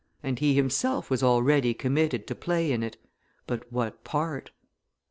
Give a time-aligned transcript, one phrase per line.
[0.23, 2.97] And he himself was already committed to play in it
[3.45, 4.49] but what part?